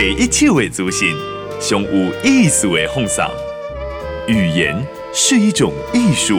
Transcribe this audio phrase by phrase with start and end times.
[0.00, 1.14] 第一手的资讯，
[1.60, 3.22] 上有意思的放送。
[4.26, 4.74] 语言
[5.12, 6.38] 是一种艺术，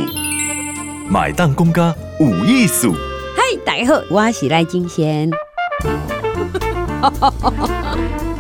[1.07, 2.95] 买单公家有艺术。
[3.35, 5.29] 嗨，大家好，我是赖金贤。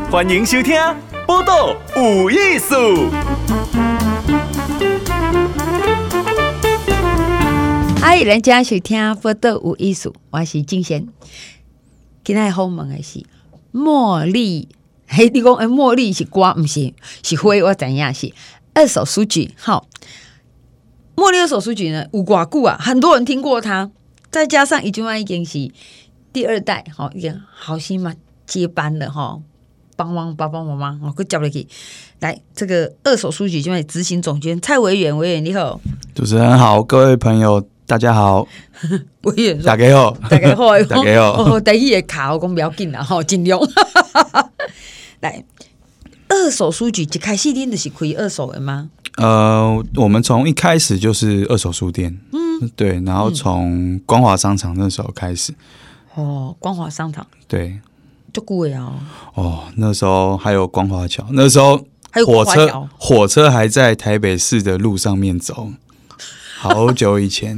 [0.09, 0.75] 欢迎收听
[1.27, 2.75] 《报道有艺术》。
[8.01, 11.07] 嗨，人家收听《报道有艺术》，我是金贤。
[12.23, 13.23] 今天好问的是
[13.71, 14.69] 茉莉，
[15.13, 18.31] 嘿，你讲诶，茉莉是瓜，不是是花，我知影是
[18.73, 19.53] 二手书籍。
[19.57, 19.85] 好，
[21.17, 23.91] 茉莉二手书籍呢，有寡久啊，很多人听过他，
[24.29, 25.69] 再加上已经已经是
[26.31, 28.13] 第二代，好，已经好心嘛
[28.47, 29.37] 接班了哈，
[29.97, 31.67] 帮帮帮帮忙忙，我去叫你去。
[32.19, 35.81] 来，这个二手书局就为执行总监蔡维远，维远你好，
[36.15, 37.67] 主持人好，各位朋友。
[37.87, 38.47] 大家好，
[39.61, 41.43] 大家好，大家好，大家好。
[41.43, 43.59] 哦，第一个卡我讲不要紧啦，吼，尽量。
[45.21, 45.43] 来，
[46.27, 48.89] 二手书局一开始恁就是开二手的吗？
[49.17, 55.53] 呃，我们从一开始就是二手书店，嗯，对，然后从光华商场那时候开始。
[56.15, 57.79] 哦，光华商场，对，
[58.33, 58.93] 就贵啊。
[59.35, 65.69] 哦，那时候还有光华桥，那时候还有火车火车还在台北市的路上面走。
[66.57, 67.57] 好久以前，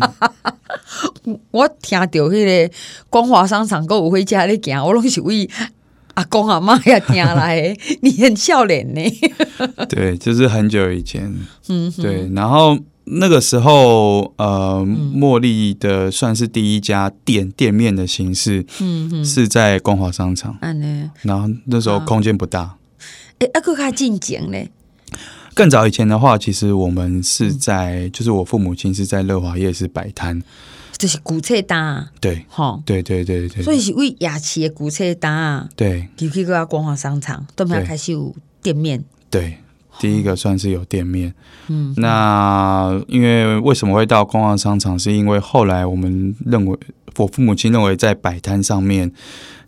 [1.52, 2.74] 我听到迄个
[3.10, 5.50] 光华商场购物回家咧行，我拢是为
[6.16, 9.02] 阿公阿妈也听来，你很笑脸呢。
[9.90, 11.34] 对，就是很久以前，
[11.70, 12.30] 嗯，对。
[12.34, 20.58] 然后那个时候，呃，茉莉的算是第一家店店面的形式，嗯，是在光华商场。
[20.62, 22.78] 嗯，然后那时候空间不大，
[23.40, 24.58] 哎，阿哥较进前呢。
[25.56, 30.42] 更早以前的话，其实我们是在，嗯、就是我父母亲是在乐华夜市摆摊，
[31.04, 39.58] 就是古册单，对，哈，对对对对，所以是为雅琪的古册单，对，你可以过光华商场，都没有开始有店面，对，
[40.00, 41.36] 第一个算是有店面，
[41.68, 46.80] 嗯，那因为为什么会到光华商场，是因为后来我们认为，
[47.18, 49.12] 我父母亲认为在摆摊上面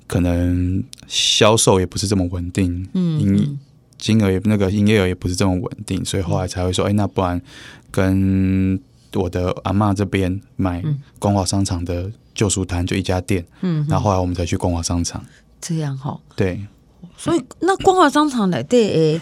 [0.07, 3.21] 可能销售也不是这么稳定，嗯。
[3.21, 3.59] 嗯。
[3.97, 7.41] 金额也那个营业额也不是这么稳定，所以后来才会说，哎、欸，那不然
[7.89, 8.79] 跟
[9.15, 10.83] 我的阿妈这边买
[11.19, 13.45] 光华商场的旧书摊，就一家店。
[13.61, 15.23] 嗯，然后后来我们才去光华商场。
[15.59, 16.65] 这样哈，对。
[17.17, 19.21] 所以那光华商场内底诶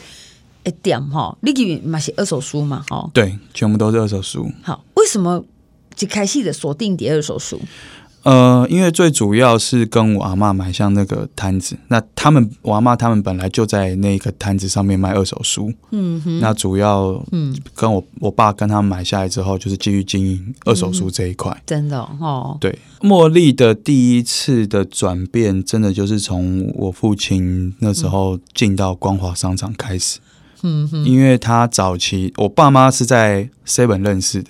[0.63, 2.83] 诶店哈，你给买些二手书嘛？
[2.89, 4.51] 哈，对，全部都是二手书。
[4.63, 5.43] 好，为什么
[5.99, 7.59] 一开始的锁定第二手书？
[8.23, 30.19] 呃，因为最主要是跟我阿妈买像那个摊子，那他们我阿妈他们本来就在那个摊子上面卖二手书，嗯哼，那主要嗯跟我我爸跟他们买下来之后，就是继续经营二手书这一块，真的哦，对，茉莉的第一次的转变，真的就是从我父亲那时候进到光华商场开始，
[30.61, 34.49] 嗯哼，因为他早期我爸妈是在 Seven 认识的。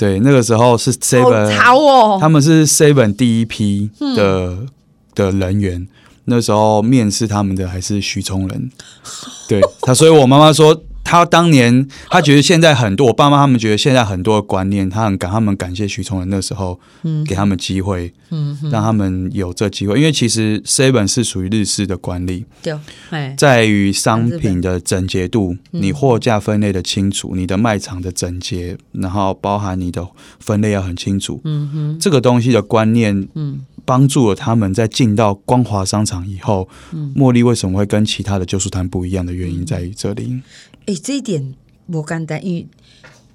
[0.00, 4.68] 对，那个时候是 Seven，哦，他们是 Seven 第一批的、嗯、
[5.14, 5.86] 的人员。
[6.24, 8.70] 那时候面试他们的还是徐崇仁，
[9.46, 10.82] 对他，所以我妈妈说。
[11.02, 16.78] 他当年，他觉得现在很多我爸妈他们觉得现在很多的观念，他很感他们感谢徐崇仁那时候，
[17.26, 30.06] 给他们机会，嗯，让他们有这机会，因为其实 Seven 是属于日式的管理，对，在于商品的整洁度，你货架分类的清楚，你的卖场的整洁，然后包含你的
[30.38, 33.60] 分类要很清楚，嗯哼，这个东西的观念，嗯，
[33.90, 36.68] 帮助了他们在进到光华商场以后，
[37.16, 40.40] 茉莉为什么会跟其他的旧书摊不一样的原因在于这里。
[40.86, 41.52] 哎、欸，这一点
[41.90, 42.68] 不简单，因为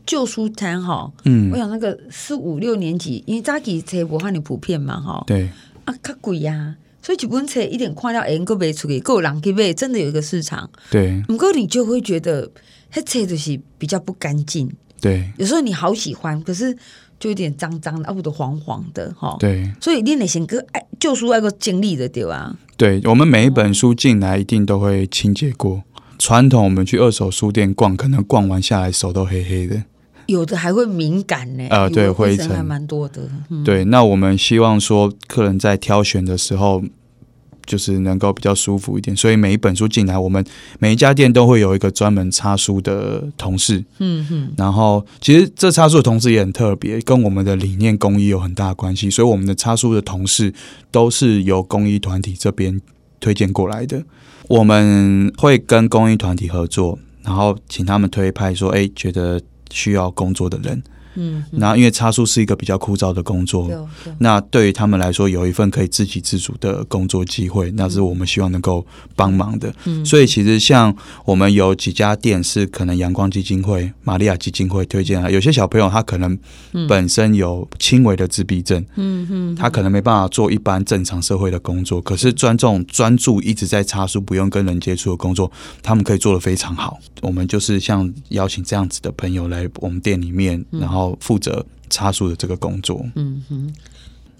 [0.05, 5.49] 旧书摊哈，嗯，我想那个四五六年级，因为早期册无很普遍嘛，哈，对，
[5.83, 11.22] 啊，较贵呀，所以一本册一点看了，哎，够卖出去，够人去买，真的有一个市场，对。
[11.27, 12.49] 不过你就会觉得，
[12.93, 15.29] 那册就是比较不干净，对。
[15.37, 16.77] 有时候你好喜欢，可是
[17.19, 19.72] 就有点脏脏的，啊，不都黄黄的，哈，对。
[19.79, 22.55] 所以你那些个爱旧书爱个经历的，对吧？
[22.78, 25.84] 对，我们每一本书进来，一定都会清洁过。
[26.17, 29.84] 传统我们去二手书店逛，可能逛完下来手都黑黑的，
[30.28, 31.67] 有的还会敏感呢。
[31.69, 33.22] 呃，对，灰尘还蛮多的。
[33.49, 36.81] 嗯、对，那我们希望说客人在挑选的时候，
[37.66, 39.16] 就是能够比较舒服一点。
[39.16, 40.44] 所以每一本书进来，我们
[40.79, 43.84] 每一家店都会有一个专门擦书的同事。
[44.00, 44.53] 嗯哼。
[44.58, 49.09] 然后，其实这擦书的同事也很特别，跟我们的理念公益有很大关系。
[49.09, 50.53] 所以我们的擦书的同事
[50.91, 52.82] 都是由公益团体这边
[53.20, 54.03] 推荐过来的。
[54.47, 59.41] 我们会跟公益团体合作，然后请他们推派说：“哎，觉得
[59.72, 60.84] 需要工作的人，
[61.16, 63.70] 嗯，那因为插书是一个比较枯燥的工作，
[64.20, 68.85] 那对于他们来说，有一份可以自给自足的工作机会，那是我们希望能够
[69.16, 69.73] 帮忙的。
[69.85, 70.96] 嗯，所以其实像
[71.26, 76.38] 我们有几家店是可能阳光基金会、玛利亚基金会推荐啊，有些小朋友他可能
[76.88, 85.52] 本身有轻微的自闭症，嗯嗯，他可能没办法做一般正常社会的工作，可是专这种专注一直在插书，不用跟人接触的工作，
[85.82, 87.00] 他们可以做的非常好。
[87.22, 93.05] 我们就是像邀请这样子的朋友来我们店里面，然后负责插书的这个工作。
[93.16, 93.75] 嗯哼。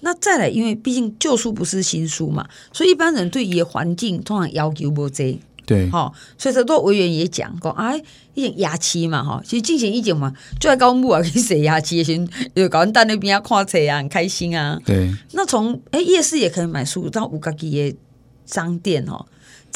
[0.02, 5.40] 那再来，因为毕竟旧书不是新书嘛，所以一般人对于环境通常要求不这。
[5.66, 8.00] 对，哈，所以很多委员也讲过，哎，
[8.36, 14.80] 一种牙期嘛，哈，其实进行一种嘛，就在高木啊，可以洗牙期，先有搞人到那边啊，看册啊，很开心啊。
[14.86, 17.98] 对，那从哎夜市也可以买书，到五家己的
[18.46, 19.26] 商店哦。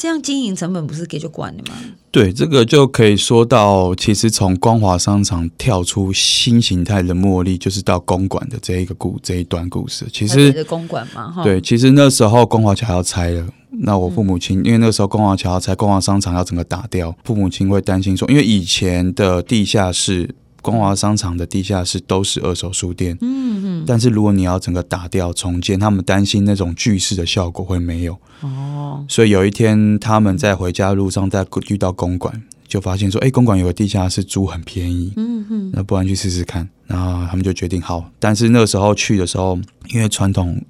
[0.00, 1.74] 这样经营成本不是给就管了吗？
[2.10, 10.06] 对，这个就可以说到，其实从光华商场跳出新形态的茉莉，就是到公馆的这一个故这一段故事。
[10.10, 20.34] 其实公馆嘛，哈，对，其实那时候光华桥要拆了，那我父母亲、嗯、因为那时候光华桥要拆，光华商场要整个打掉，父母亲会担心说，因为以前的地下室。
[20.62, 29.04] 光华商场的地下室都是二手书店，嗯嗯，但是如果你要整个打掉重建，他们担心那种巨式的效果会没有哦。
[29.08, 38.10] 所以有一天他们在回家路上，在遇到公馆，就发现说：“哎，公馆有个地下室租很便宜，嗯嗯，那不然去试试看。”然后他们就决定好。
[38.18, 39.58] 但是那时候去的时候，
[39.92, 40.60] 因为传统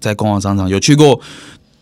[0.00, 1.20] 在光华商场有去过。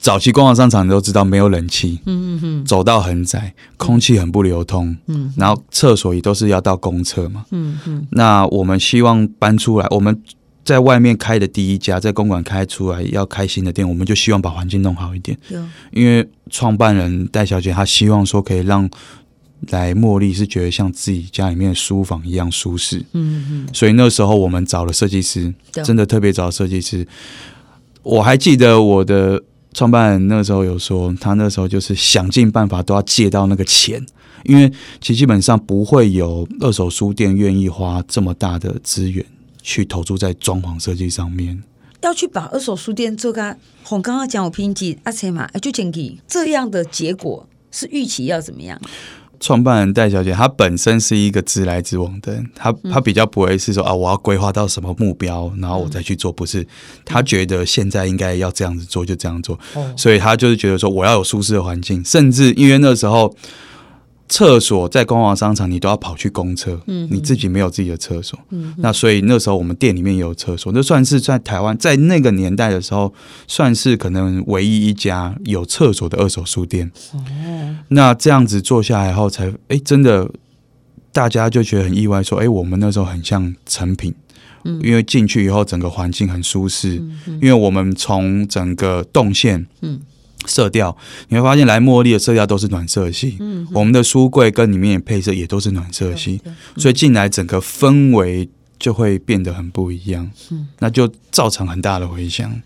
[0.03, 10.21] 早期光华商场你都知道没有冷气，嗯嗯嗯，走道很窄，空气很不流通，嗯，然后厕所也都是要到公厕嘛，嗯嗯，那我们希望搬出来，我们
[10.65, 15.63] 在外面开的第一家在公馆开出来要开新的店，我们就希望把环境弄好一点，有，
[15.93, 18.91] 因为创办人戴小姐她希望说可以让
[19.69, 25.55] 来茉莉是觉得像自己家里面的书房一样舒适，嗯嗯，所以那时候我们找了设计师，
[25.85, 27.07] 真的特别找设计师，
[28.03, 29.45] 我还记得我的。
[29.73, 34.05] 创办人那时候有说，他那时候就是想尽办法都要借到那个钱，
[34.45, 34.71] 因为
[35.01, 39.25] 其实基本上不会有二手书店愿意花这么大的资源
[39.63, 41.63] 去投注在装潢设计上面。
[42.03, 43.57] 要去把二手书店做个，
[43.89, 48.81] 我刚刚讲我拼计而且嘛，就建议这样的结果是预期要怎么样？
[49.43, 56.67] 创办人戴小姐，她本身是一个直来直往的人，她她比较不会是说啊，我要规划到什么目标，然后我再去做，不是，
[57.05, 59.59] 她觉得现在应该要这样子做，就这样做，
[59.97, 63.35] 所以她就是觉得说，我要有舒适的环境，甚至因为那时候。
[64.33, 68.39] 厕所在光华商场，你都要跑去公厕，嗯、你自己没有自己的厕所。
[68.49, 73.13] 嗯、那所以那时候我们店里面也有厕所，那算是在台湾在那个年代的时候，
[73.47, 76.91] 算是可能唯一一家有厕所的二手书店。
[77.13, 80.27] 哦、那这样子做下来后才，才、欸、哎真的
[81.13, 84.15] 大家就觉得很意外，说哎、欸、我们那时候很像成品，
[84.65, 86.95] 嗯、因为进去以后整个环境很舒适，
[87.27, 90.01] 因为我们从整个动线，嗯。
[90.47, 90.97] 色调，
[91.29, 93.37] 你会发现来茉莉的色调都是暖色系。
[93.41, 96.41] 嗯，我们的书柜跟里面的配色也都是暖色系，
[96.77, 98.49] 所以进来整个氛围
[98.79, 100.31] 就会变得很不一样。
[100.51, 102.61] 嗯，那就造成很大的回响。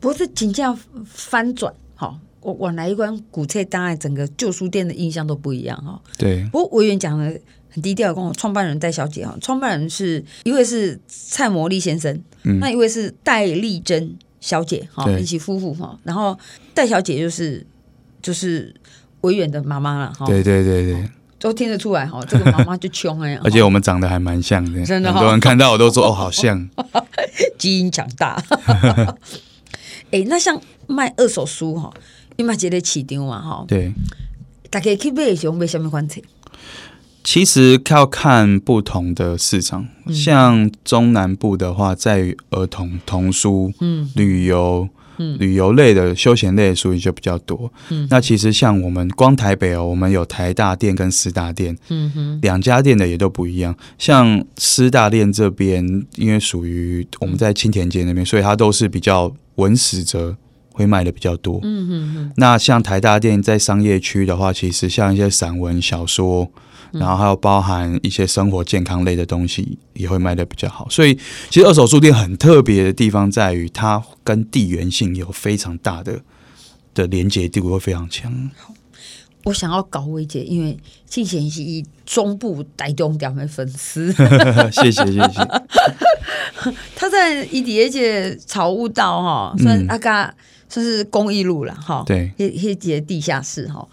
[0.00, 6.00] 不是仅这样翻转，哈，我我来一关古册档案，整个旧书店的印象都不一样，哈。
[6.18, 6.44] 对。
[6.50, 7.40] 不过委员讲的
[7.70, 14.16] 很低调，跟我创办人戴小姐哈，创办人是一位是蔡魔力先生，嗯，那一位是戴丽珍。
[14.42, 16.36] 小姐哈，一起夫妇哈，然后
[16.74, 17.64] 戴小姐就是
[18.20, 18.74] 就是
[19.20, 20.26] 委员的妈妈了哈。
[20.26, 21.08] 对对对对，
[21.38, 23.38] 都听得出来哈，这个妈妈就穷哎。
[23.44, 26.68] 而且我们长得还蛮像的， 真的，很多人看到我都说哦，好像，
[27.56, 28.44] 基因强大。
[30.10, 31.94] 哎，那像卖二手书哈，
[32.36, 33.64] 你嘛觉得起丢嘛哈？
[33.68, 33.94] 对，
[34.68, 36.20] 大家去买的时候买什么款式？
[37.24, 44.88] 其实要看不同的市场，嗯、像中南部的话，在于儿童童书、嗯、旅游、
[45.18, 47.72] 嗯、旅游类的休闲类的书就比较多。
[47.90, 53.74] 嗯、那其实像我们光台北哦，我们有台大店跟师大店，嗯、哼两家店的也都不一样。
[53.98, 60.36] 像师大店这边，因为属于我们在青田街那边，所以它都是比较文史哲
[60.72, 61.60] 会卖的比较多。
[61.62, 66.50] 嗯、哼哼那像台大店在商业区的话，其实像一些散文小说。
[66.92, 71.14] 然后还有包含一些生活健康类的东西也会卖的比较好，所以
[71.50, 76.20] 其实二手书店很特别的地方在于它跟地缘性有非常大的
[76.94, 78.50] 的连接度会非常强。
[79.44, 81.60] 我想要搞薇姐，因为之前是
[82.06, 84.12] 中部台中店的粉丝，
[84.70, 85.62] 谢谢谢谢。
[86.94, 90.32] 他在伊迪姐草悟道哈，算阿嘎
[90.68, 93.88] 算是公益路了哈，对，一一节地下室哈。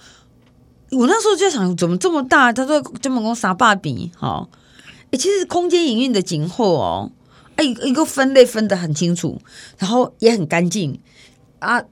[0.91, 2.51] 我那时候就在想，怎么这么大？
[2.51, 4.49] 他说这么公沙坝饼，好，
[5.11, 7.11] 哎，其实空间营运的景后哦，
[7.55, 9.39] 哎，一个分类分得很清楚，
[9.77, 10.99] 然后也很干净
[11.59, 11.83] 啊，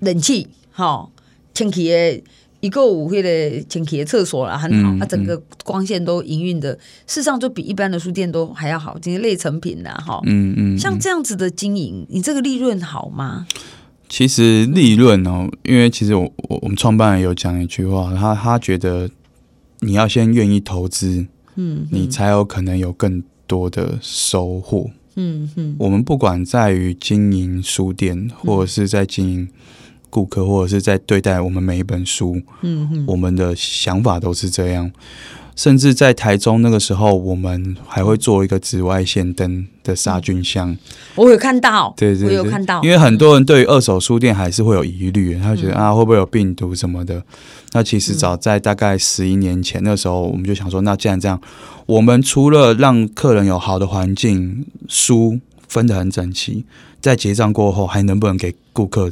[0.00, 1.10] 冷气好，
[1.52, 2.22] 清气的
[2.60, 6.72] 一个五会的清气的厕所啦，很好，嗯、啊，整个光线都营运的，
[7.06, 13.46] 事实上就比一般的书店都还要好，这些类成品呐，哈，嗯嗯，像这样子的经营，你这个利润好吗？
[14.08, 19.10] 其实利润哦，因为其实我我我们创办人有讲一句话，他他觉得
[19.80, 25.76] 你要先愿意投资，嗯，你才有可能有更多的收获，嗯嗯。
[25.78, 29.48] 我们不管在于经营书店，或者是在经营
[30.08, 34.90] 顾客，或者是在对待我们每一本书，嗯嗯，我们的想法都是这样。
[35.56, 40.76] 甚至在台中那个时候，我们还会做一个紫外线灯的杀菌箱。
[41.14, 42.82] 我有看到，对对，对，我有看到。
[42.82, 47.22] 因为很多人对于二手书店还是会有疑虑，他觉得啊会不会有病毒什么的。
[47.72, 51.40] 那其实早在大概十一年前，那时候我们就想说，那既然这样，
[51.86, 56.66] 我们除了让客人有好的环境，书分得很整齐，
[57.00, 59.10] 在结账过后还能不能给顾客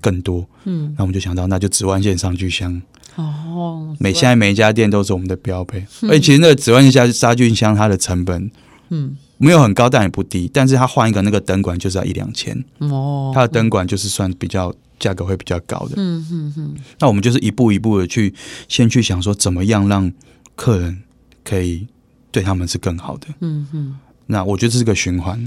[0.00, 0.46] 更多？
[0.64, 2.80] 嗯，那我们就想到，那就紫外线杀菌箱。
[3.16, 8.50] 哦，每现在每一家店都是我们的标配，嗯、而且其实那个紫外线杀菌箱它的成本，
[8.88, 10.50] 嗯，没有很高，但也不低。
[10.52, 16.74] 但是它换一个那个灯管就是要一两千，哦，它的灯管就是算比较价格会比较高的，嗯嗯嗯。
[17.00, 18.34] 那我们就是一步一步的去
[18.66, 20.10] 先去想说，怎么样让
[20.56, 21.02] 客人
[21.44, 21.86] 可以
[22.30, 23.98] 对他们是更好的，嗯嗯。
[24.26, 25.46] 那我觉得这是个循环，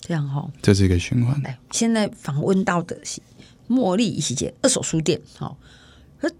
[0.00, 1.42] 这样哈，这是一个循环。
[1.42, 3.20] 来，现在访问到的是
[3.68, 5.56] 茉莉一些二手书店，好。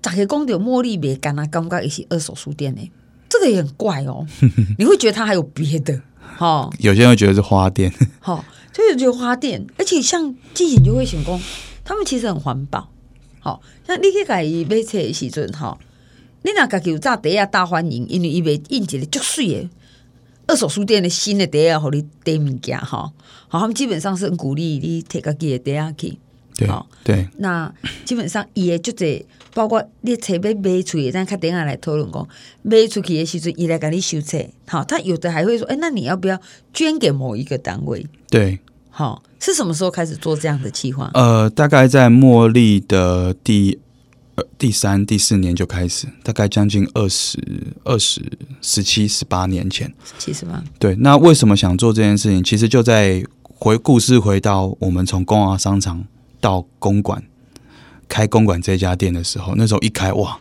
[0.00, 2.90] 大家讲到茉莉别干啊感觉也是二手书店呢，
[3.28, 4.26] 这个也很怪哦。
[4.78, 6.02] 你会觉得它还有别的
[6.36, 6.68] 哈？
[6.78, 11.40] 有些人会觉得是花店， 好，就是觉得花店，而且像之前就会想讲，
[11.84, 12.90] 他们其实很环保。
[13.38, 15.78] 好，像你去买买册的时阵哈，
[16.42, 19.70] 你那个有炸碟啊大欢迎，因为伊卖印一个足水的
[20.46, 23.10] 二手书店的新的碟啊，和你带物件哈。
[23.48, 26.18] 好，他们基本上是很鼓励你摕家己的碟啊去。
[26.66, 27.72] 对，对，那
[28.04, 29.26] 基本上伊也就这。
[29.52, 32.28] 包括你册要卖出去，咱较等下来讨论讲
[32.62, 34.38] 卖出去的时阵，伊来给你收册。
[34.68, 36.40] 好，他有的还会说，哎、欸，那你要不要
[36.72, 38.06] 捐给某一个单位？
[38.30, 41.10] 对，好，是什么时候开始做这样的计划？
[41.14, 43.76] 呃，大概在茉莉的第
[44.36, 47.36] 呃第三、第四年就开始，大概将近二十
[47.82, 48.22] 二十
[48.62, 50.62] 十七十八年前，七十八。
[50.78, 52.40] 对，那为什么想做这件事情？
[52.44, 56.04] 其实就在回故事回到我们从公华商场
[56.40, 57.22] 到公馆。
[58.08, 60.36] 开公馆这家店的时候，那时候一开哇，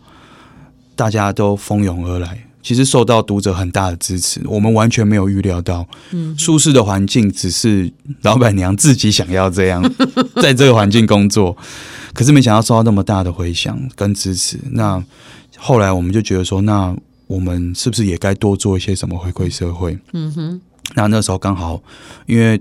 [0.96, 2.46] 大家都蜂拥而来。
[2.64, 9.84] 其实受到读者很大的支持，我们完全没有预料到，嗯，舒适的环境只是老板娘自己想要这样，
[10.42, 11.56] 在这个环境工作，
[12.14, 14.60] 可是没想到受到那么大的回响跟支持。
[14.72, 15.02] 那
[15.58, 16.96] 后来我们就觉得说，那
[17.28, 19.98] 我们是不是也该多做一些什么回馈社会？
[20.14, 20.62] 嗯哼，
[20.96, 21.80] 那那时候刚好
[22.26, 22.60] 因为。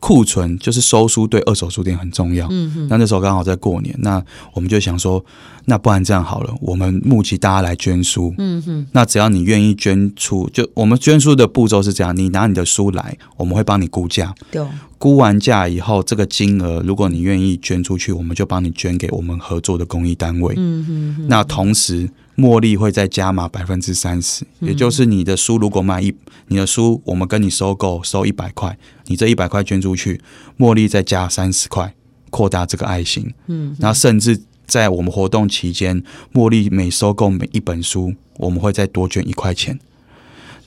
[0.00, 2.48] 库存就是收书，对二手书店很重要。
[2.88, 5.24] 那那时候刚好在过年，那我们就想说，
[5.64, 8.34] 那不然这样好了，我们募集大家来捐书。
[8.38, 14.34] 嗯哼，那只要你愿意捐出，就我们捐书的步骤是这样：你拿你的书来，我们会帮你估价。
[14.50, 14.62] 对，
[14.98, 20.54] 估完价以后，这个金额如果你愿意捐出去，我们就帮你捐给我们合作的公益单位。
[20.56, 22.10] 嗯哼，那同时。
[22.38, 26.14] 茉莉会再加码百分之三十，也就是你的书如果卖一，
[26.46, 30.20] 你的书我们跟你收购收一百块，你这一百块捐出去，
[30.56, 31.92] 茉莉再加三十块，
[32.30, 33.34] 扩大这个爱心。
[33.48, 36.00] 嗯，然后甚至在我们活动期间，
[36.32, 39.80] 茉莉每收购每一本书，我们会再多捐一块钱。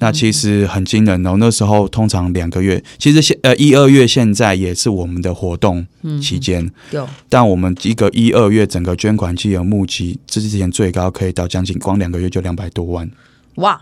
[0.02, 5.86] 那其实很惊人哦，那时候通常两个月，其实现呃一二月现在也是我们的活动
[6.20, 13.12] 期间，有、嗯，但我们一个一二月整个捐款金额募集，这之前最高可以到将近光两个月就两百多万，
[13.58, 13.80] 哇，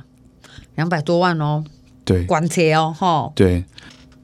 [0.76, 1.64] 两百多万哦，
[2.04, 3.64] 对，关切哦，哈，对。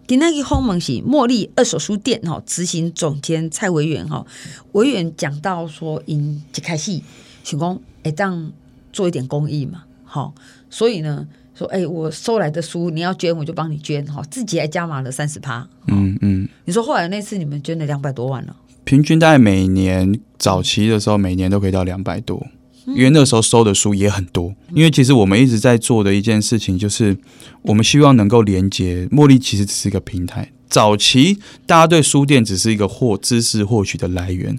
[0.05, 4.25] 今天访问是茉莉二手书店哈执行总监蔡维远哈，
[4.73, 6.99] 维远讲到说，因一开始
[7.45, 8.51] 想讲哎这样
[8.91, 10.35] 做一点公益嘛，好，
[10.69, 11.25] 所以呢。
[11.57, 15.67] 说哎，我收来的书你要捐，我就帮你捐哈，自己还加码了三十趴。
[15.87, 22.45] 嗯嗯，你说后来那次你们捐了两百多万了，平均大概每年早期的时候，每年都可以到两百多，
[22.87, 24.53] 因为那时候收的书也很多。
[24.73, 27.17] 因为其实我们一直在做的一件事情，就是
[27.61, 30.51] 我们希望能够连接茉莉，其实只是一个平台。
[30.67, 34.57] 早期大家对书店只是一个获知识获取的来源，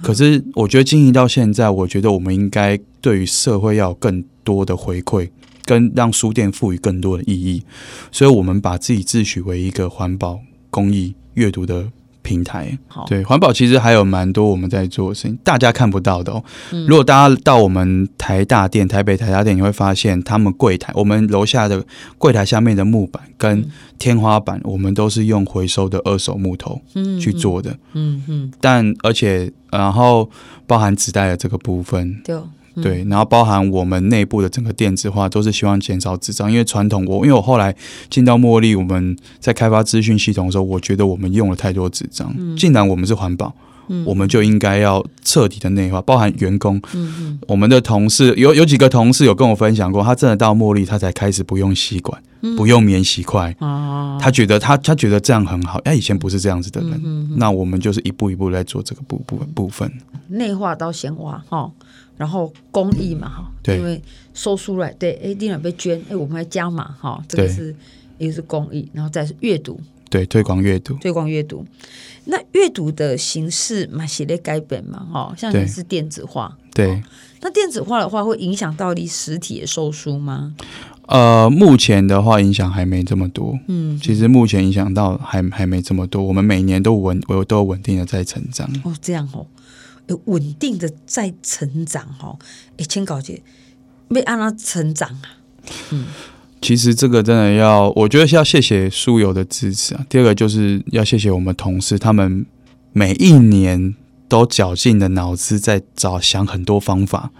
[0.00, 5.28] 可是我觉得经营到现在，我觉得我们应该对于社会要有更多的回馈。
[5.70, 7.62] 跟让书店赋予更多的意义，
[8.10, 11.86] 所以我们把自己自诩为一个环保、公益、阅读的
[12.22, 13.04] 平台好。
[13.06, 16.42] 对，环保其实还有蛮多我们在做的事情，大家看不到的哦。
[16.72, 21.84] 嗯如果大家到我们台大店、台北台大店，你会发现他们柜台，我们楼下的
[22.18, 23.64] 柜台下面的木板跟
[23.96, 26.82] 天花板，我们都是用回收的二手木头
[27.20, 27.70] 去做的。
[27.92, 30.28] 嗯嗯，但而且然后
[30.66, 32.20] 包含纸袋的这个部分。
[32.24, 32.36] 对。
[32.82, 37.74] 对，然后包含我们内部的整个电子化，都是希望减少纸张，因为传统我因为我后来
[38.08, 42.34] 进到茉莉，我们在开发资讯系统的时候，我觉得我们用了太多纸张。
[42.38, 43.54] 嗯、既然我们是环保，
[43.88, 59.90] 嗯、我们就应该要彻底的内化，包含员工，嗯嗯，我们的同事有有几个同事有跟我分享过，他真的到茉莉，他才开始不用吸管，嗯、不用免洗筷，哦、他觉得他他觉得这样很好，哎，以前不是这样子的人，那我们就是一步一步来做这个部部部分，
[60.28, 61.70] 内化到显化哈。
[62.20, 63.98] 然后公益嘛哈，对因为
[64.34, 67.74] 收书来对，哎，另外被捐，哎，我们还加码哈，这个是
[68.18, 71.64] 一个是公益，然后再是阅读，对，推广阅读，推广阅读。
[72.26, 77.02] 那阅读的形式嘛，写的改本嘛，哈，像你是电子化，对。
[77.40, 80.54] 那电子化的话，会影响到你实体的收书吗？
[81.06, 88.70] 呃，目前的话影响还没这么多，嗯，其实目前影响到还还没这么多，我们每年都稳，我都有稳定的在成长。
[88.84, 89.46] 哦，这样哦。
[90.26, 92.38] 稳定的在成长哈，
[92.76, 93.42] 哎，请搞姐，
[94.08, 95.38] 没按他成长啊。
[95.90, 96.06] 嗯，
[96.60, 100.06] 其实这个真的要，我觉得是要谢谢书友的支持啊。
[100.08, 102.46] 第二个就是要谢谢我们同事，他们
[102.92, 103.94] 每一年
[104.28, 107.30] 都绞尽了脑子在找想很多方法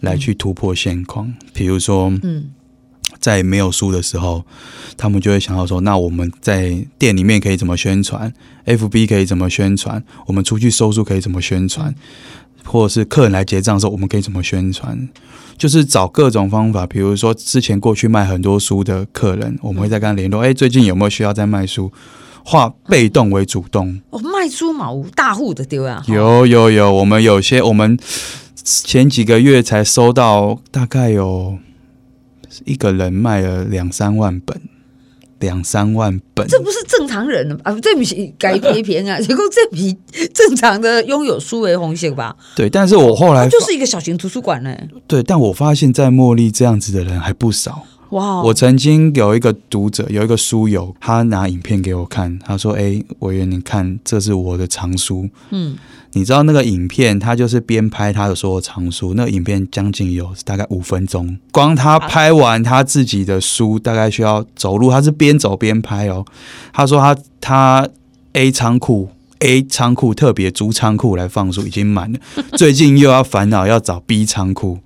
[0.00, 2.50] 来去突破现况，比如说，嗯。
[3.28, 4.42] 在没有书的时候，
[4.96, 8.32] 他们就会想到说：那我们在店里面可以怎么宣传
[8.64, 10.02] ？FB 可以怎么宣传？
[10.26, 11.94] 我们出去收书可以怎么宣传？
[12.64, 15.08] 或者是客人来结账的时候，我们可以怎么宣传？
[15.58, 16.86] 就是找各种方法。
[16.86, 20.40] 比如说，之前过去卖很多书的客人，我们会再跟他联络。
[20.40, 21.92] 哎，最近有没有需要再卖书？
[22.44, 24.00] 化被动为主动。
[24.08, 26.02] 哦，卖书嘛，无大户的丢啊。
[26.06, 27.98] 有有有，我们有些我们
[28.64, 31.58] 前几个月才收到，大概有。
[32.64, 34.60] 一个人卖了两三万本，
[35.40, 37.78] 两三万本，这不是正常人啊！
[37.80, 39.96] 这不是改批评啊，结果 这比
[40.34, 42.34] 正常的拥有书为红线吧？
[42.56, 44.76] 对，但是我后来就是一个小型图书馆呢。
[45.06, 47.84] 对，但我发现，在茉莉这样子的人还不少。
[48.10, 55.76] 哇.我曾经有一个读者，有一个书友，他拿影片给我看，他说：“哎，委员，你看，这是我的藏书。”嗯，
[56.18, 66.24] 你知道那个影片，他就是边拍他的所有藏书，那个影片将近有大概五分钟，光他拍完他自己的书，大概需要走路，他是边走边拍哦。
[66.72, 67.88] 他说他他
[68.32, 72.18] A 仓库 A 仓库特别租仓库来放书已经满了，
[72.56, 74.80] 最近又要烦恼要找 B 仓库。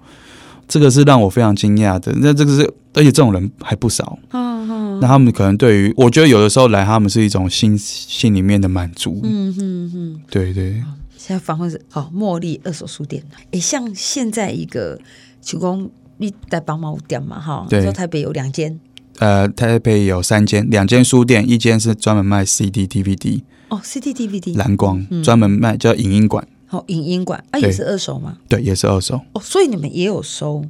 [0.68, 2.62] 这个是让我非常惊讶的，那这个是，
[2.94, 4.18] 而且这种人还不少。
[4.30, 9.20] 嗯嗯，那他们可能对于，我觉得有的时候来，他们是一种心心里面的满足。
[9.22, 10.82] 嗯嗯嗯，对对。
[11.24, 13.22] 现在访问是哦，茉莉二手书店。
[13.52, 14.98] 诶，像现在一个
[15.40, 17.64] 提供你在帮忙店嘛哈？
[17.70, 17.80] 对。
[17.80, 18.80] 说台北有两间。
[19.20, 23.40] 呃，台北有三间，两间书店，一间是专门卖 CD DVD。
[23.68, 24.56] 哦，CD DVD。
[24.58, 26.44] 蓝光专门卖叫影音馆。
[26.70, 28.38] 哦，影音馆啊，也是二手吗？
[28.48, 29.20] 对，也是二手。
[29.34, 30.64] 哦，所以你们也有收，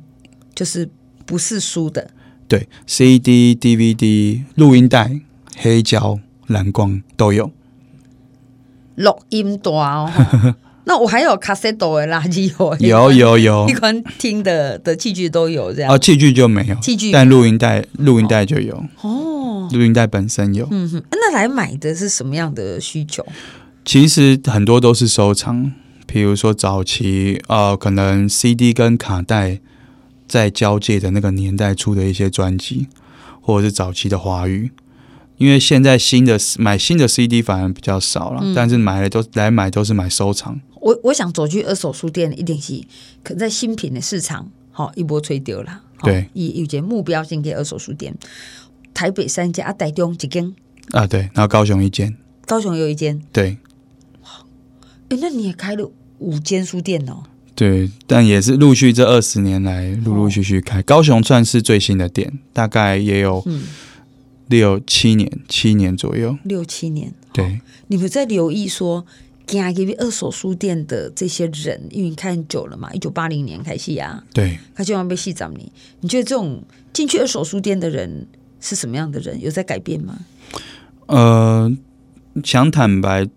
[0.55, 0.87] 就是
[1.25, 2.11] 不是书的。
[2.47, 5.19] 对，CD、DVD、录音带、
[5.57, 7.51] 黑胶、蓝光都有。
[9.03, 10.11] 录音带哦，
[10.85, 15.93] 那我还有卡式的垃圾哦，有有有， 一款听的的器具都有这样。
[15.93, 18.83] 哦，器具就没有，器具，但录音带录音带就有。
[19.03, 20.67] 哦，录音带本身有。
[20.71, 23.25] 嗯哼，那来买的是什么样的需求？
[23.85, 25.73] 其实很多都是收藏。
[26.05, 29.61] 比如说早期，呃，可能 CD 跟卡带
[30.29, 32.87] 在交界的那个年代出的一些专辑，
[33.41, 34.73] 或者是早期的华语，
[35.42, 40.61] 因为现在新的买新的 CD 反而比较少了，嗯、但是买的都来买都是买收藏。
[40.81, 42.81] 我我想走去二手书店，一定是
[43.24, 45.83] 可在新品的市场，好一波吹掉了。
[46.05, 48.14] 对，以有些目标性给二手书店，
[48.94, 50.55] 台北三家，台中几间
[50.92, 51.05] 啊？
[51.09, 53.59] 对，然后高雄一间，高雄有一间，对。
[55.09, 55.90] 哎，那你也开了？
[56.18, 57.24] 五间书店哦，
[57.57, 60.81] 对，但也是陆续这二十年来陆陆续续开。
[60.83, 63.44] 高雄算是最新的店，大概也有
[64.48, 67.12] 六七年，七年左右，六七年。
[67.33, 69.07] 对，你们在留意说，
[69.46, 69.61] 给
[69.98, 75.72] 二手书店的这些人，因为你看久了嘛，一九八零年开始啊，对，他就要被戏找你。
[76.00, 78.26] 你觉得这种进去二手书店的人
[78.61, 79.40] 是什么样的人？
[79.40, 80.18] 有在改变吗？
[81.07, 81.76] 呃，
[82.44, 83.28] 想坦白。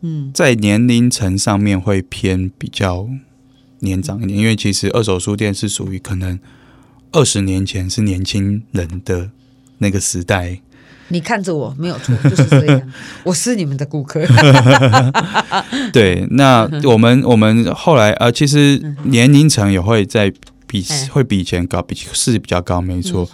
[0.00, 3.06] 嗯，在年龄层上面会偏比较
[3.80, 6.40] 年长一点，因为其实二手书店是属于可能
[7.12, 9.30] 二十年前是年轻人的
[9.84, 10.58] 那个时代，
[11.08, 12.92] 你看着我没有错，就是这样，
[13.22, 14.24] 我是你们的顾客。
[15.92, 20.32] 对，那我们我们后来呃，其实年龄层也会在
[20.66, 23.28] 比会比以前高，比是比较高，没错。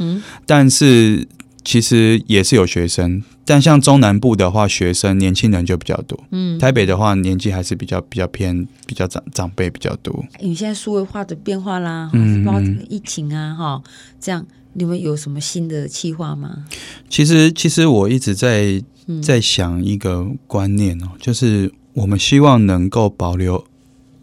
[0.44, 1.24] 但是
[1.64, 6.18] 其实也是有学生，但像中南部的话，学生年轻人就比较多。
[6.30, 10.24] 嗯，台北的话，年纪还是比较比较偏比较长长辈比较多。
[10.38, 13.82] 因为现在数位化的变化啦，嗯，包疫情啊，哈，
[14.20, 14.46] 这样。
[14.72, 16.64] 你们有什么新的计划吗？
[17.08, 18.80] 其实，其实我一直在
[19.20, 23.64] 在想一个观念哦，嗯、就是我们希望能够保留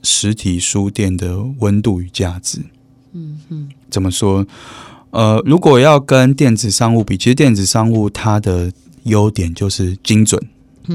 [0.02, 2.62] 实体书店的温度与价值。
[3.12, 4.48] 嗯嗯，怎么说？
[5.12, 8.72] 呃，如果要跟电子商务比，其实电子商务它的
[9.04, 10.42] 优点就是精准。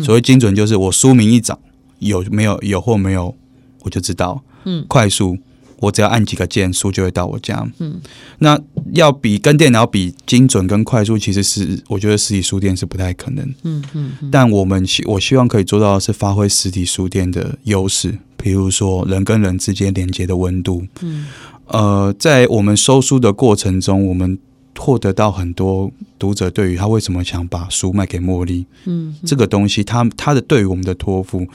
[0.02, 1.58] 所谓精准，就是我书名一找，
[1.98, 3.34] 有没有有或没有，
[3.82, 4.42] 我就知道。
[4.64, 5.36] 嗯，快速。
[5.80, 7.68] 我只要按几个键，书就会到我家。
[7.80, 8.00] 嗯，
[8.38, 8.56] 那
[8.94, 13.44] 要比跟电脑比精准跟快速，其实是我觉得实体书店是不太可能。
[13.64, 14.12] 嗯嗯。
[14.20, 20.86] 嗯，但我们希我希望可以做到的是发挥实体书店的优势，比如说人跟人之间连接的温度。
[21.00, 21.26] 嗯。
[21.72, 24.38] 呃，在我们收书的过程中，我们
[24.78, 28.66] 获得到很多读者对于他为什么想把书卖给茉莉。
[28.84, 29.14] 嗯。
[29.24, 31.46] 这个东西，他他的对于我们的托付，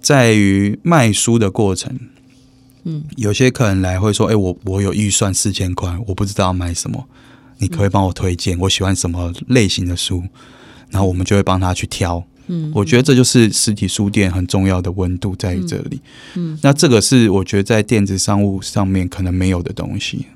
[0.00, 1.98] 在于卖书的过程。
[2.84, 7.06] 嗯，有些客人来会说：“哎、欸，我我有预算四千块，我不知道要买什么，
[7.58, 8.58] 你可，可以帮我推荐？
[8.58, 10.22] 我喜欢什么类型的书？
[10.90, 12.24] 然后我们就会帮他去挑。
[12.46, 16.00] 嗯，我觉得这就是实体书店很重要的温度在于这里。
[16.34, 20.26] 嗯，那这个是我觉得在电子商务上面可能没有的东西。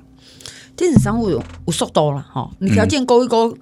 [0.75, 3.51] 电子商务有有速度了哈，你条件勾一勾。
[3.51, 3.57] 嗯”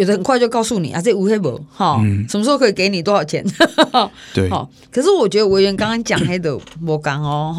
[0.00, 3.44] 有的很快就告诉你啊，这无黑不哈，什么时候可以给你多少钱？
[4.32, 4.66] 对，好。
[4.90, 7.52] 可是我觉得委员刚刚讲黑的我讲哦，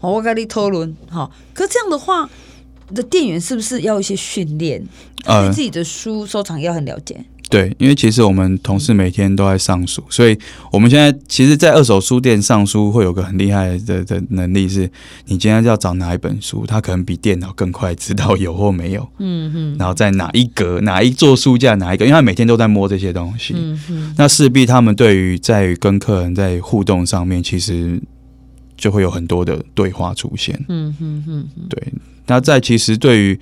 [0.00, 1.30] 哈，我跟你讨论哈。
[1.54, 2.28] 可是这样的话，
[2.92, 4.84] 的店员是不是要一些训练？
[5.24, 7.24] 对自己的书收藏要很了解。
[7.48, 10.36] 对，因为其实我们同事每天都在上书，所以
[10.72, 14.90] 我们现在其实，在二手书店上书会有个很厉害的的能力，是
[15.26, 19.08] 你今天要找哪一本书，它可能比电脑更快知道有或没有。
[19.18, 19.76] 嗯哼。
[19.78, 23.54] 然后在哪一格、哪一座书架、哪一个，因为他每天都在摸这些东西。
[23.56, 24.14] 嗯嗯。
[24.18, 28.02] 那势必他们对于在于跟客人在互动上面，其实
[28.76, 30.60] 就会有很多的对话出现。
[30.68, 31.48] 嗯哼哼。
[31.68, 31.92] 对。
[32.28, 33.38] 那在其实对于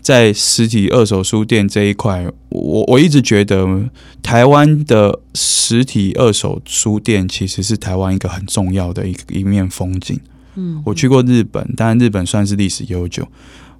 [0.00, 3.88] 在实体二手书店这一块，我我一直觉得
[4.22, 10.20] 台湾的实体二手书店其实是台湾一个很重要的一一面风景。
[10.54, 13.26] 嗯，我去过日本，当然日本算是历史悠久。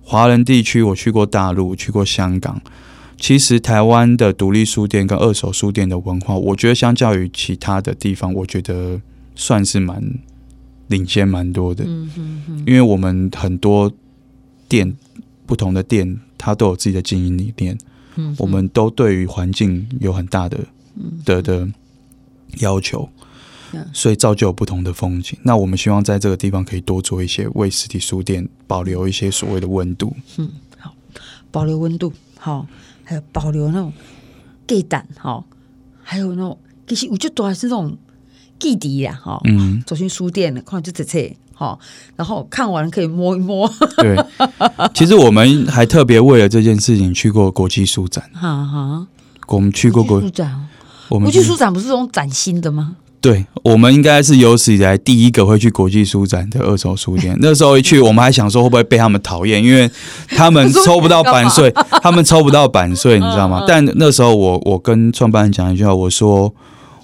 [0.03, 2.61] 华人地区我去过大陆，去过香港。
[3.19, 9.01] 其实台湾的独立书店跟二手书店的文化，我觉得相较于其他的地方，我觉得
[9.35, 10.03] 算是蛮
[10.89, 11.85] 领先蛮多的。
[11.87, 13.93] 嗯因为我们很多。
[14.69, 14.97] 店
[15.47, 17.79] 不同的店，它都有自己的经营理念。
[18.17, 20.59] 嗯，我们都对于环境有很大的
[21.25, 21.69] 的的
[22.59, 23.09] 要求，
[23.93, 25.39] 所以造就有不同的风景。
[25.43, 30.17] 那我们希望在这个地方可以多做一些，为实体书店保留一些所谓的温度。
[30.39, 30.95] 嗯，好，
[31.51, 32.67] 保留温度，好，
[33.05, 33.93] 还有保留那种
[34.67, 35.45] 地胆，好，
[36.03, 37.99] 还有那种其实我觉得都还是那种
[38.59, 41.37] 地底呀，哈，嗯，走进书店的，看就这些。
[41.59, 41.79] 好，
[42.17, 43.67] 然后看完可以摸一摸。
[43.97, 44.15] 对，
[44.93, 48.23] 其实我们还特别为了这件事情去过国际书展。
[48.35, 49.07] 哈哈，
[49.49, 50.69] 我们去过国际书展。
[51.09, 52.97] 我们国际书展不是这种崭新的吗？
[53.23, 57.35] 对，我们应该是有史以来第一个会去国际书展的二手书店。
[57.41, 59.91] 那时候一去，我们还想说会不会被他们讨厌，因为
[60.29, 63.65] 他们 抽不到版税，他们抽不到版税，你知道吗？
[63.67, 66.53] 但那时候我我跟创办人讲一句话，我说。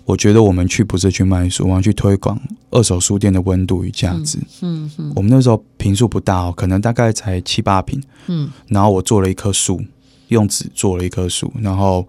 [0.05, 4.38] 我觉得我们去不是去卖书，我们去推广二手书店的温度与价值。
[4.61, 8.03] 嗯嗯，我们那时候平数不大哦，可能大概才七八平。
[8.27, 9.81] 嗯，然后我做了一棵树，
[10.29, 12.07] 用纸做了一棵树，然后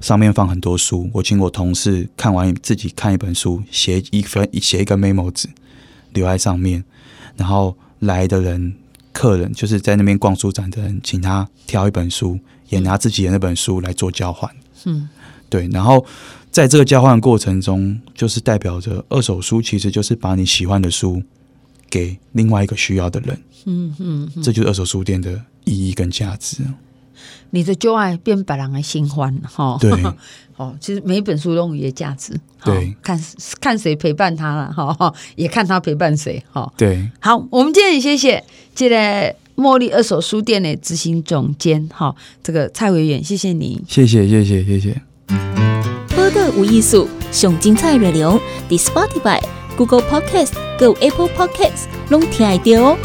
[0.00, 1.10] 上面放很多书。
[1.12, 5.48] 我请我同事看完自己看一本书，写一份写一个 memo 纸
[6.14, 6.84] 留在上面，
[7.36, 8.74] 然后来的人
[9.12, 12.38] 客人就是在那边逛书展的人，请他挑一本书，
[12.70, 14.50] 也拿自己的那本书来做交换。
[14.84, 15.08] 嗯，
[15.48, 16.04] 对，然后。
[16.48, 21.22] 在这个交换过程中，就是代表着二手书其实就是把你喜欢的书
[21.90, 23.38] 给另外一个需要的人。
[23.66, 26.62] 嗯嗯，这就是二手书店的意义跟价值。
[27.50, 29.76] 你的旧爱变别人的新欢，哈。
[29.78, 29.92] 对，
[30.56, 32.32] 哦，其实每一本书都有一个价值。
[32.64, 33.22] 对，看
[33.60, 36.72] 看谁陪伴他了，哈，也看他陪伴谁，哈。
[36.78, 38.42] 对，好，我们今天也谢谢
[38.74, 45.02] 这个茉莉二手书店的执行总监，哈，这个蔡维远，谢谢你，谢谢，谢谢，谢谢。
[46.14, 49.40] 播的无艺术，上精彩内容，伫 Spotify、
[49.76, 52.98] Google Podcast、Go Apple Podcast，拢听得到哦。